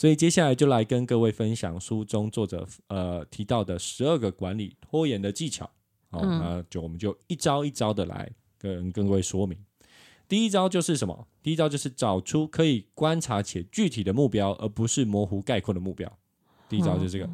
[0.00, 5.66] 所以接下来就来跟各位分享书中作者呃提到的十二个管理拖延的技巧。
[6.08, 9.58] 哦，嗯那就我们就一招一招的来跟跟各位说明。
[10.26, 11.28] 第一招就是什么？
[11.42, 16.10] 第一招就是找出可以观察且具体的目标，而不是模糊概括的目标。
[16.66, 17.28] 第一招就是这个。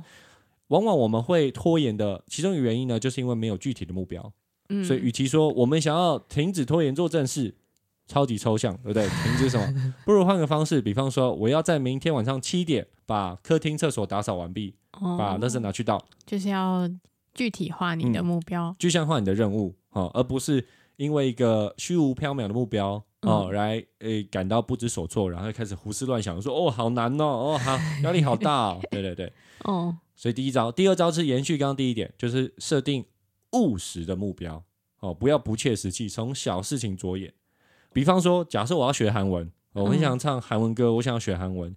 [0.67, 4.33] 往往我们会拖延的其中一个原因呢，就是因为没有具体的目标。
[4.71, 7.55] 嗯，所以，与其说我们想要停止拖延做正事，
[8.07, 9.09] 超级抽象，对不对？
[9.09, 9.95] 停止什么？
[10.05, 14.75] 不如换个方式，比方说，我要在明天晚上七点把客厅、厕所打扫完毕，
[15.19, 16.89] 把垃圾拿去倒，就是要
[17.35, 20.65] 具体化你的目标，具象化你的任务哦，而不是
[20.97, 29.33] 因为一个虚无缥缈的目标哦，来诶感到不知所措，然后开始胡思乱想，说哦好难哦，哦好 压力好大哦，对对对，
[29.65, 33.05] 哦，所以第一招，第二招是延续刚刚第一点，就是设定。
[33.53, 34.63] 务实的目标
[35.01, 37.33] 哦，不要不切实际，从小事情着眼。
[37.97, 41.75] 比方说，假设我要学韩文，我很想唱韩文歌，我想要学韩文，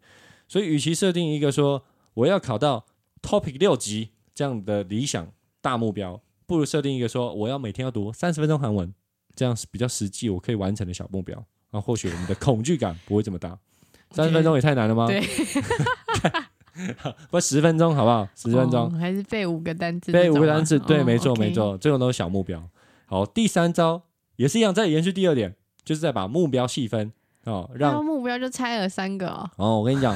[0.50, 1.82] 所以与其设定一个说
[2.14, 2.86] 我要考到
[3.22, 8.94] Topic 六级这样的理想大目标，不如设定一个说我要每天要读三十分钟韩文，
[9.34, 11.42] 这样是比较实际，我可以完成的小目标。
[11.72, 13.58] 那，或许我们的恐惧感不会这么大。
[14.12, 15.08] 三十分钟也太难了吗？
[15.08, 15.24] 对。
[17.32, 18.28] 不，十分钟好不好？
[18.36, 20.12] 十分钟还是背五个单词？
[20.12, 22.70] 背五个单词，对，没错，没错，这种都是小目标。
[23.06, 24.02] 好，第三招
[24.36, 25.56] 也是一样，再延续第二点，
[25.90, 27.12] 就是在把目标细分
[27.46, 29.50] 哦，让目标就拆了三个哦。
[29.56, 30.16] 哦，我跟你讲，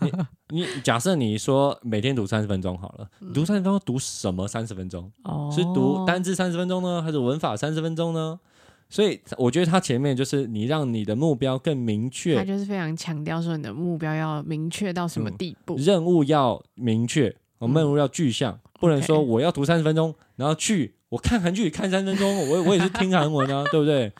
[0.00, 0.10] 你
[0.50, 4.48] 你假设你说每天读三十分钟好了，读三十分钟读什么？
[4.48, 8.40] 三十分钟哦，是读单字三十分钟呢，还是文法三十分钟呢？
[8.88, 24.10] 所以我觉得他前面就是你让你的目标更明确，他就是非常强调说你的目标要明确到什么地步，任务要明确，任务要具象，不能说我要读三十分钟，然后去我看韩剧看三分钟，我我也是听韩文啊， 对不对？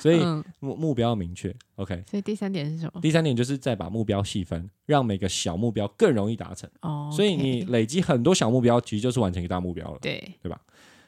[0.00, 0.18] 所以
[0.58, 2.02] 目目标要明确，OK。
[2.10, 3.00] 所以第三点是什么？
[3.00, 6.68] 第三点就是再把目标细分，让每个小目标更容易达成。
[6.82, 10.60] 哦，所以你累积很多小目标，其实就是完成一个大目标了，对对吧？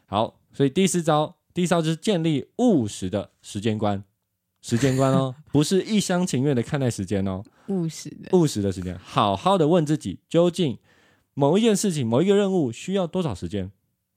[0.06, 1.34] 好，所以第四招。
[1.52, 4.02] 第四招就是建立务实的时间观，
[4.62, 10.78] 时间观哦， 不是一厢情愿的看待时间哦，务实的务实的时间，好好的问自己，究竟
[11.34, 13.70] 某一件事情、某一个任务需要多少时间，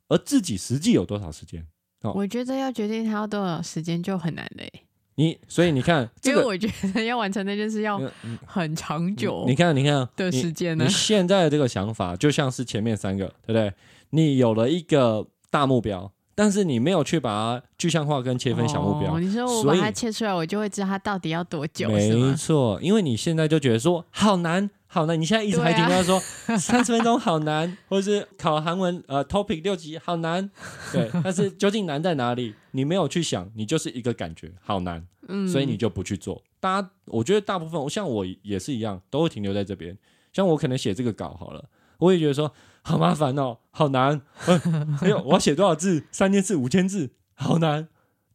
[0.07, 1.65] 而自己实际有多少时间？
[2.01, 4.71] 哦，我觉得要决定他要多少时间就很难嘞。
[5.15, 7.99] 你所以你看， 因为我觉得要完成那件事要
[8.45, 9.45] 很长久。
[9.47, 10.83] 你看，你看的时间呢？
[10.83, 13.73] 你现在的这个想法就像是前面三个，对不对？
[14.09, 16.11] 你有了一个大目标。
[16.37, 21.87] 但是你没有去把它具象化跟切分小目标，你说我把它切出来，我就会知道它到底要多久。
[21.87, 26.19] 没错，因为你现在就觉得说好难，好难，你现在一直还停在说
[26.59, 30.51] 三十分钟好难，或者是考韩文呃 topic 六级好难，
[30.91, 31.09] 对。
[31.23, 32.53] 但是究竟难在哪里？
[32.71, 36.43] 你没有去想，你就是一个感觉好难，嗯，所以你就不去做。
[36.59, 39.97] 大家，我觉得大部分，像我也是一样，都会停留在这边。
[40.33, 41.63] 像我可能写这个稿好了，
[41.99, 42.51] 我也觉得说。
[42.85, 44.21] 好麻烦哦，好难。
[45.01, 46.05] 哎呦，我要写多少字？
[46.11, 47.87] 三千字、五千字，好难。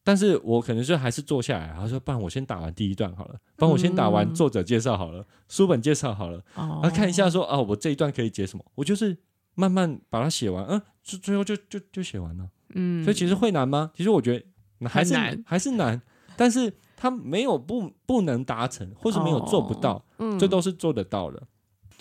[0.03, 8.65] 但是我可能就还是坐下来，然后说：“不然我先打完第一段好了，帮我先打完作者介绍好了，书本介绍好了，然后看一下说哦，我这一段可以写什么？
[8.75, 9.17] 我就是
[9.55, 12.49] 慢慢把它写完，嗯，最最后就就就写完了。
[12.75, 13.93] 嗯，所以其实会难吗？
[13.95, 16.01] 其实我觉得还是难，还是难。
[16.35, 21.41] 但是他没有不不能达成，或是没有做不到，嗯，这都是做得到的。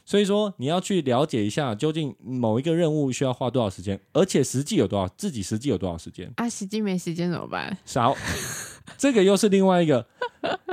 [0.10, 6.50] 所以说，你要去了解一下，究竟某一个任务需要花多少时间，而且实际有多少，自己实际有多少时间啊？
[6.50, 7.78] 实际没时间怎么办？
[7.86, 8.16] 少，
[8.98, 10.04] 这个又是另外一个。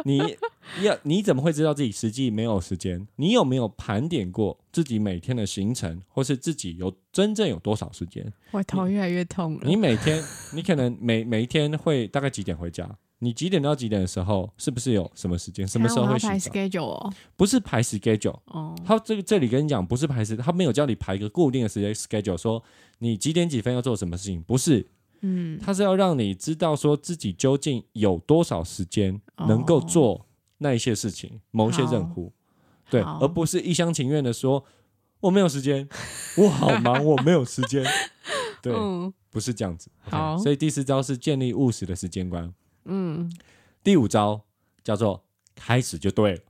[0.05, 0.39] 你
[0.81, 3.07] 要你怎么会知道自己实际没有时间？
[3.17, 8.33] 你有没有盘点过自己每天的行程，或是自己有真正有多少时间？
[8.53, 9.61] 我头越来越痛了。
[9.65, 12.89] 你每天，你可能每每一天会大概几点回家？
[13.19, 15.67] 你几点到几点的时候，是不是有什么时间？
[15.67, 17.13] 什么时候会排 schedule 哦？
[17.37, 18.75] 不是排 schedule 哦。
[18.85, 22.63] 他这个这里跟你讲，不是排时，他没有叫你排一个固定的时间 schedule，说
[22.99, 24.87] 你几点几分要做什么事情，不是。
[25.23, 30.27] 嗯，他是要让你知道说自己究竟有多少时间能够做
[30.59, 32.31] 那一些事情，某一些任务，
[32.91, 34.63] 对，而不是一厢情愿的说
[35.21, 35.89] 我没有时间，
[36.37, 37.83] 我好忙，我没有时间。
[38.61, 38.75] 对，
[39.31, 39.91] 不是这样子。
[40.01, 42.53] 好，所以第四招是建立务实的时间观。
[42.87, 43.31] 嗯，
[43.85, 44.41] 第五招
[44.83, 46.35] 叫做开始就对。
[46.35, 46.41] 了，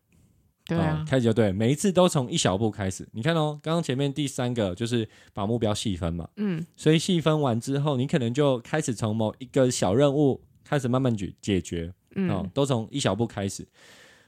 [0.67, 3.09] 对啊，开始就对，每一次都从一小步开始。
[3.13, 13.65] 你看哦，刚刚前面第三个就是把目标细分嘛，嗯，所以细分完之后，你可能就开始从某一个小任务开始慢慢解解决，嗯，都从一小步开始。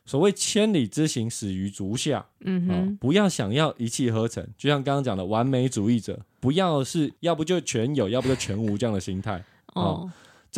[0.07, 9.43] 所谓千里之行，始于足下，嗯哼，不要想要一气呵成，就像刚刚讲的完美主义者，不要是要不就全有，要不就全无这样的心态，
[9.75, 10.09] 哦。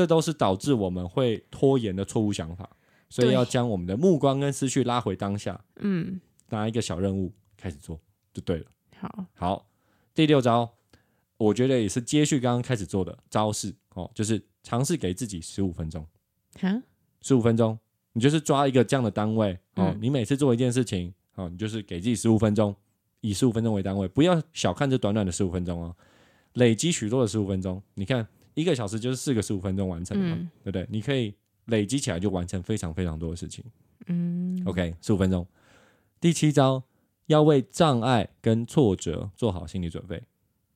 [0.01, 2.67] 这都是导致我们会拖延的错误想法，
[3.11, 5.63] 所以要将我们的目光跟思绪拉回当下。
[5.77, 8.01] 嗯，拿一个小任务开始做
[8.33, 8.65] 就对了。
[8.97, 9.69] 好，好，
[10.15, 10.71] 第六招，
[11.37, 16.07] 我觉得也是接续刚刚开始做的招式哦，就是尝试给自己十五分钟。
[16.59, 16.83] 哈，
[17.21, 17.79] 十五分钟，
[18.15, 22.75] 你就是抓一个这样的单位哦，嗯你每次做一件事情哦，你就是给自己十五分钟，
[23.21, 25.95] 以十五分钟为单位，不要小看这短短的十五分钟哦，
[26.55, 27.83] 累积许多的十五分钟。
[27.93, 30.87] 你看一个小时就是四个十五分钟完成的嘛，嗯对不对？
[30.91, 31.35] 你可以
[31.67, 33.65] 累积起来就完成非常非常多的事情。
[34.07, 35.47] 嗯 OK，十五分钟。
[36.21, 36.83] 第七招，
[37.27, 40.23] 要为障碍跟挫折做好心理准备。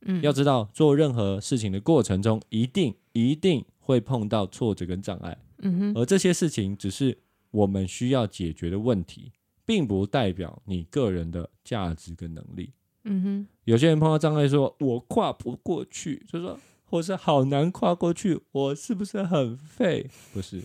[0.06, 7.16] 嗯，要知道，做任何事情的过程中，一定一定会碰到挫折跟障碍，嗯哼，而这些事情只是
[7.50, 9.32] 我们需要解决的问题，
[9.64, 12.72] 并不代表你个人的价值跟能力。
[13.04, 16.58] 嗯哼，有些人碰到障碍说，我跨不过去，就说
[16.94, 20.08] 或是好难跨过去，我是不是很废？
[20.32, 20.62] 不是，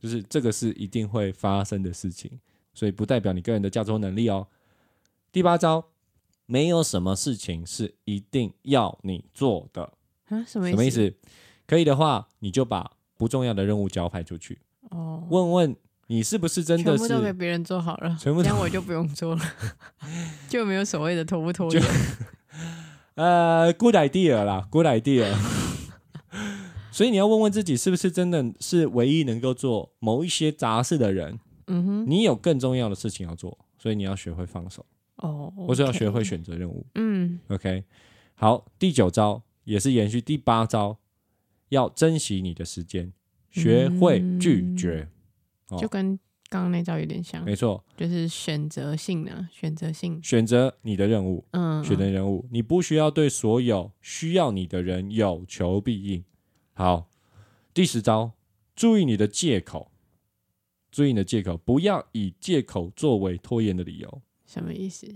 [0.00, 2.40] 就是这个是一定会发生的事情，
[2.72, 4.48] 所以不代表你个人的价值能力哦。
[5.30, 5.84] 第八招，
[6.46, 9.82] 没有什么事情是一定要你做的。
[10.30, 10.88] 啊，什么什么意？
[10.88, 11.12] 思？
[11.66, 14.58] 可以的话，你就把不重要的任务交派出去，
[14.88, 19.42] 哦，问问你是不是真的全部都给别人做好了， 全部都这样我就不用做了，
[20.48, 21.88] 就没有所谓的拖不拖就延。
[23.16, 25.65] 呃 good idea 啦，good idea。
[26.96, 31.38] 所以你要问问自己，是不是真的是唯一能够做某一些杂事的人？
[31.66, 34.82] 嗯哼，你有更重要的事情要做，所以你要学会放手，
[35.16, 36.24] 哦，或者要学会。
[36.24, 36.86] 选择任务。
[36.94, 37.84] 嗯 OK，
[38.34, 40.96] 好，第九招也是延续第八招，
[41.68, 43.12] 要珍惜你的时间，
[43.50, 45.06] 学会拒绝。
[45.68, 50.18] 哦就跟刚刚那招有点像，没错，就是选择性呢，选择性。
[50.22, 56.24] 选择你的任务，嗯，选择任务，你不需要对所有需要你的人有求必应。
[56.78, 57.08] 好，
[57.72, 58.32] 第十招，
[58.74, 59.90] 注意你的借口，
[60.90, 64.22] 注意你的借口，不要以借口作为拖延的理由。
[64.44, 65.08] 什么意思？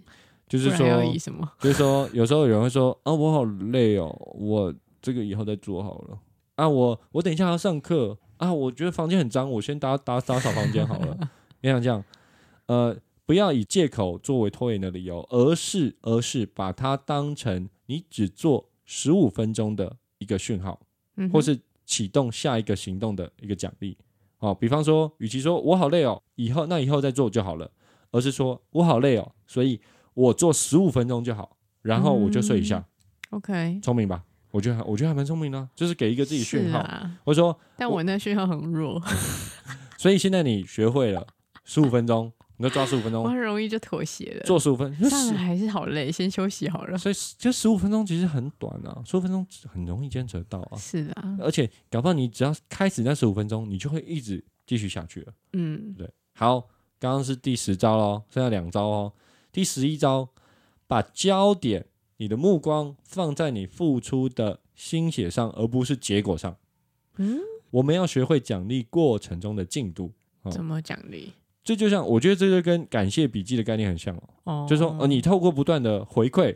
[0.49, 1.53] 就是说，以什么？
[1.61, 6.19] 就是说，有时候有人会说啊，我好累哦，我这个以后再做好了。
[6.55, 11.31] 啊，我我等一下要上课啊，我觉得房间很脏，我先打打打扫房间好了。
[11.61, 12.03] 你想这样，
[12.69, 12.97] 呃，
[13.27, 20.81] 不要以借口作为拖延的理由，而是而是把它当成你只做十五分钟的一个讯号，
[21.33, 23.97] 或是启动下一个行动的一个奖励。
[24.39, 27.71] 哦，比方说，与其说我好累哦，以后那以后再做就好了，
[28.11, 29.81] 而是说我好累哦，所以
[30.15, 32.83] 我做十五分钟就好，然后我就睡一下
[33.31, 34.25] ，OK，聪明吧？
[34.51, 39.01] 我觉得还我觉得还蛮聪明的啊、就是给一个自己讯号，是啊，或者说，但我那讯号很弱，
[39.99, 41.27] 所以现在你学会了
[41.65, 44.45] 十五分钟，你就抓十五分我钟，很容易就妥协了。
[44.45, 46.99] 做十五分，就十上来还是好累，先休息好了。
[46.99, 55.33] 所以就十五分钟其实很短啊，十五分钟很容易坚持得到啊，是的啊，而且搞不好你只要开始那十五分钟，你就会一直继续下去了。
[55.55, 56.69] 嗯，对，好，
[56.99, 59.13] 刚刚是第十招喽，剩下两招哦。
[59.51, 60.29] 第十一招，
[60.87, 61.87] 把焦点、
[62.19, 66.55] 你的目光放在你付出的心血上，而不是结果上。
[67.17, 67.39] 嗯，
[67.71, 70.13] 我们要学会奖励过程中的进度。
[70.43, 71.33] 哦怎么奖励？
[71.63, 76.53] 这就像我觉得这就跟感谢笔记的概念很像哦，哦，就是说，呃，你透过不断的回馈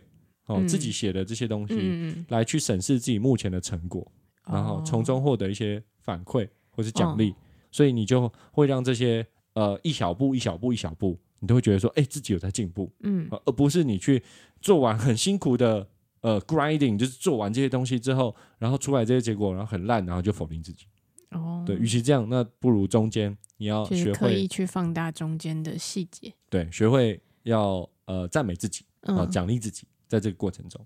[0.47, 0.69] 哦，嗯。
[0.69, 4.07] 自己写的这些东西，来去审视自己目前的成果，
[4.47, 7.35] 嗯，然后从中哦获得一些反馈或是奖励，
[7.71, 13.29] 所以你就会让这些呃一小步一小步一小步，你都会觉得说，哎、自己有在进步，嗯。
[13.31, 14.23] 呃而不是你去
[14.63, 15.87] 做完很辛苦的
[16.23, 20.87] 呃 grinding，就是做完这些东西之后，然后出来这些结果，然后很烂，然后就否定自己。
[21.31, 26.31] 哦，对，与其这样，那不如中间你要就是学会刻意去放大中间的细节。
[26.51, 30.85] 对，学会要呃赞美自己啊，嗯，奖励自己，在这个过程中。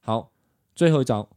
[0.00, 0.32] 好，
[0.74, 1.28] 最后一招，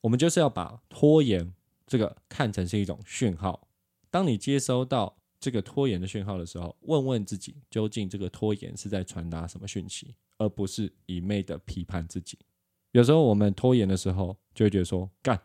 [0.00, 1.52] 我们就是要把拖延
[1.88, 3.66] 这个看成是一种讯号。
[4.12, 12.38] 当你接收到这个拖延的讯号的时候，问问自己，究竟这个拖延是在传达什么讯息，而不是一昧的批判自己。
[12.92, 15.36] 有时候我们拖延的时候，就会觉得说，干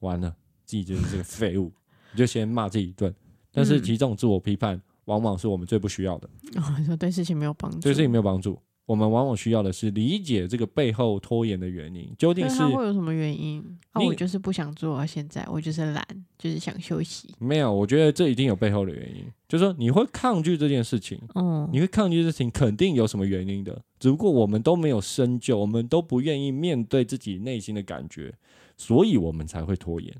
[0.00, 0.34] 完了，
[0.64, 1.70] 自己就是这个废物，
[2.10, 3.14] 你就先骂自己一顿。
[3.56, 6.28] 但是嗯其实这种自我批判，往往是我们最不需要的。
[6.56, 8.58] 哦，你说对事情没有帮助，对事情没有帮助。
[8.84, 13.60] 我们往往需要的是理解这个背后拖延的原因，究竟是会有什么原因？
[13.90, 16.06] 啊，我就是不想做啊，现在我就是懒，
[16.38, 17.34] 就是想休息。
[17.40, 17.74] 没有。
[17.74, 23.82] 我觉得这一定有背后的原因，就是说你会抗拒这件事情，嗯，你会抗拒这件事情，肯定有什么原因的。
[23.98, 28.32] 只不过我们都没有深究，我们都不愿意面对自己内心的感觉，
[28.76, 30.14] 所以我们才会拖延，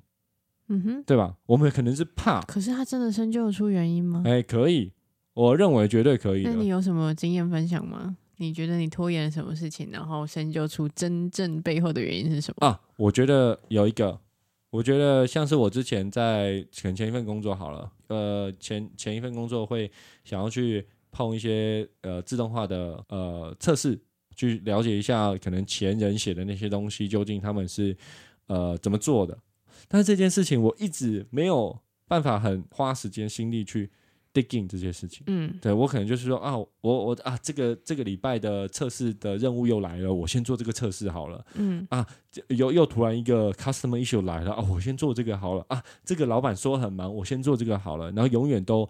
[0.68, 1.36] 嗯哼，对吧？
[1.46, 4.22] 我们可能是怕，可是他真的深究得出原因吗？
[4.24, 4.92] 哎，可以，
[5.34, 6.42] 我认为绝对可以。
[6.42, 8.16] 那你有什么经验分享吗？
[8.38, 12.66] 你觉得你拖延了什么事情，然后深究出真正背后的原因是什么？
[12.66, 14.20] 啊，我觉得有一个，
[14.70, 19.90] 我觉得像是我之前在可能前一份工作好了，呃，前前一份工作会
[20.24, 23.98] 想要去碰一些呃自动化的呃测试，
[24.34, 27.96] 去了解一下可能前人写的那些东西究竟他们是
[28.48, 29.38] 呃怎么做的。
[29.88, 33.90] 但是这件事情我一直没有办法很花时间心力去
[34.32, 35.22] digging 这些事情。
[35.26, 41.44] 嗯对我可能就是说啊，我我啊，这个这个礼拜的测试的任务又来了，我先做这个测试好了。
[41.54, 41.86] 嗯
[42.30, 48.88] 这又又突然一个 customer issue 来了啊，我先做这个好了啊，这个老板说很忙，我先做这个好了，然后永远都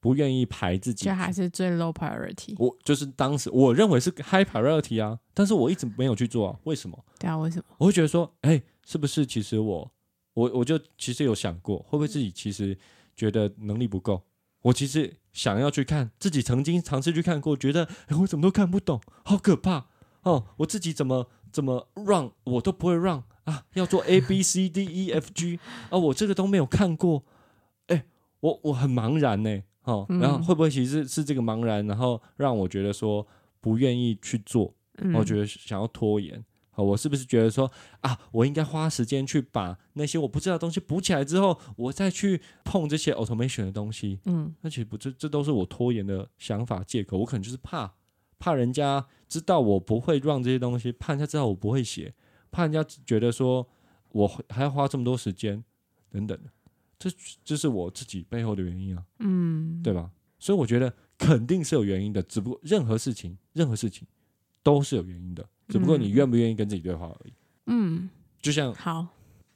[0.00, 1.14] 不愿意排自己这。
[1.14, 2.54] 还是最 low priority。
[2.58, 7.04] 我就是当时我认为是 high priority 啊，但是我一直没有去做啊，为什么？
[7.18, 7.64] 对啊，为什么？
[7.78, 9.90] 我会觉得说，哎、是不是其实我
[10.38, 12.78] 我我就其实有想过，会不会自己其实
[13.16, 14.22] 觉得能力不够？
[14.62, 19.86] 我其实想要去看，自己曾经尝试去看过，觉得哎、我怎么都看不懂，好可怕
[20.22, 20.46] 哦！
[20.58, 25.58] 我自己怎么怎么 run 我都不会 run 啊，要做 A B C D E F G
[25.90, 27.24] 啊，我这个都没有看过，
[27.86, 28.04] 哎、
[28.40, 33.26] 我我很茫然呢，哦，嗯然后会不会其实是这个茫然，然后让我觉得说
[33.60, 36.44] 不愿意去做，嗯，我觉得想要拖延。
[36.78, 37.68] 好，我是不是觉得说
[38.02, 44.20] 啊，我应该花时间去把那些我不知道的东西补起来之后，我再去碰这些 automation 的东西？
[44.26, 47.18] 嗯那其实不，这这都是我拖延的想法借口。
[47.18, 47.92] 我可能就是怕
[48.38, 52.14] 怕人家知道我不会让这些东西，怕人家知道我不会写，
[52.52, 53.68] 怕人家觉得说
[54.10, 55.64] 我还要花这么多时间
[56.10, 56.50] 等等的，
[56.96, 57.10] 这
[57.44, 59.04] 这是我自己背后的原因啊。
[59.18, 60.12] 嗯，对吧？
[60.38, 64.06] 所以我觉得肯定是有原因的，只不过任何事情，任何事情
[64.62, 67.32] 都是有原因的，只不过你嗯愿不愿意跟自己对话而已。
[67.66, 68.08] 嗯，
[68.40, 69.06] 就像好，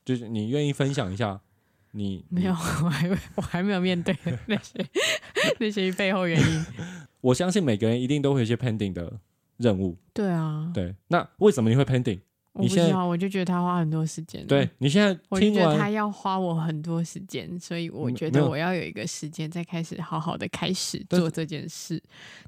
[0.05, 1.41] 就是你愿意分享一下
[1.93, 4.87] 你没有，我还没我还没有面对 那些
[5.59, 6.65] 那些背后原因。
[7.21, 9.21] 我相信每个人一定都会有一些 pending 的
[9.57, 9.97] 任务。
[10.13, 12.21] 对啊，对，那为什么你会 pending？
[12.55, 14.47] 我不知道，我就觉得他花很多时间。
[14.47, 22.03] 对，你现在我觉得他要花我很多时间，所以我觉得我要有一个时间再开始好好的开始做这件事，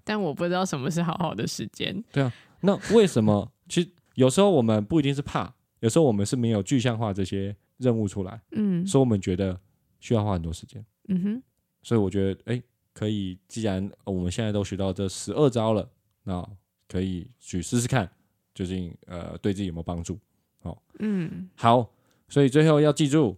[0.05, 2.05] 但我不知道什么是好好的时间。
[2.13, 3.51] 对啊那为什么？
[3.69, 8.87] 其实有时候我们不一定是怕，有时候我们是没有具象化这些任务出来，嗯。
[8.87, 9.59] 所以我们觉得
[10.01, 10.85] 需要花很多时间。
[11.09, 11.43] 嗯哼，
[11.83, 12.63] 所以我觉得，哎，
[12.93, 15.89] 可以，既然呃我们现在都学到这十二招了，
[16.23, 16.47] 那
[16.89, 18.11] 可以去试试看，
[18.55, 20.19] 究竟呃对自己有没有帮助。
[20.63, 21.49] 哦嗯。
[21.55, 21.91] 好，
[22.29, 23.37] 所以最后要记住，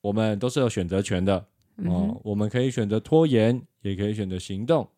[0.00, 1.46] 我们都是有选择权的。
[1.78, 4.88] 嗯哦哼，我们可以选择拖延，也可以选择行动。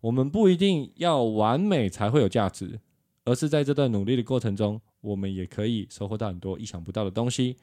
[0.00, 2.80] 我们不一定要完美才会有价值，
[3.24, 7.56] 而是在这段努力的过程中，我们也可以收获到很多意想不到的东西，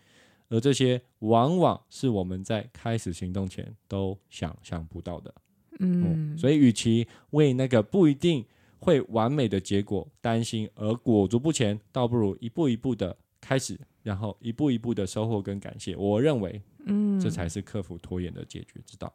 [0.50, 5.34] 而这些往往是我们在开始行动前都想象不到的。
[5.80, 8.46] 嗯，所以，与其为那个不一定
[8.80, 15.96] 会完美的结果担心而裹足不前，倒不如一步一步的开始，然后一步一步的收获跟感谢。
[15.96, 19.14] 我认为嗯，这才是克服拖延的解决之道。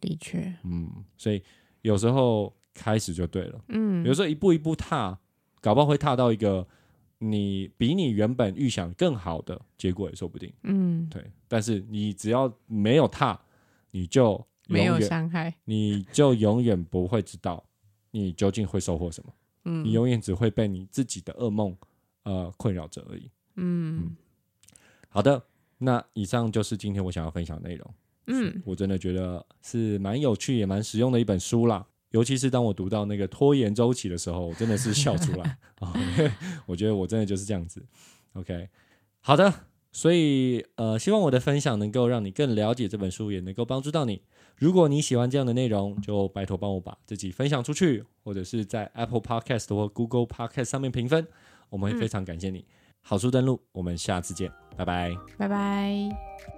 [0.00, 1.42] 的确，嗯，所以
[1.82, 5.18] 有时候开始就对了，嗯，有时候一步一步踏，
[5.60, 6.66] 搞不好会踏到一个
[7.18, 10.52] 你比你原本预想更好的结果也说不定。
[10.62, 13.38] 嗯，对，但是你只要没有踏，
[13.90, 17.64] 你就没有永远伤害，你就永远不会知道
[18.10, 19.32] 你究竟会收获什么，
[19.64, 21.76] 嗯，你永远只会被你自己的噩梦
[22.22, 23.30] 呃困扰着而已。
[23.56, 24.16] 嗯
[25.08, 25.42] 好的，
[25.78, 27.94] 那以上就是今天我想要分享的内容。
[28.30, 31.84] 嗯我真的觉得是蛮有趣也蛮实用的一本书啦。
[32.10, 35.92] 尤其是当我读到那个拖延周期的时候，我真的是笑出来 啊！
[36.66, 37.84] 我觉得我真的就是这样子。
[38.34, 38.68] OK，
[39.20, 39.52] 好的，
[39.92, 44.22] 所以呃，希望我的分享能够让你更了解这本书，也能够帮助到你。
[44.56, 51.26] 如果你喜欢这样的内容，就拜托帮我把自己分享出去，或者是在 Apple Podcast 或 Google Podcast 上面评分，
[51.68, 52.64] 我们会非常感谢你。
[53.00, 55.16] 好书登录，我们下次见，拜拜。
[55.36, 56.57] 拜拜。